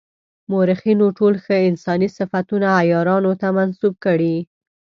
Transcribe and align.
مورخینو 0.51 1.07
ټول 1.17 1.33
ښه 1.43 1.55
انساني 1.69 2.09
صفتونه 2.17 2.67
عیارانو 2.79 3.31
ته 3.41 3.47
منسوب 3.57 3.93
کړي. 4.05 4.35